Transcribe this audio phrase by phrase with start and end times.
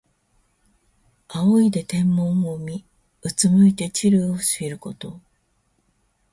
[1.27, 2.83] 仰いで天文を見、
[3.21, 5.19] うつむいて地理を知ること。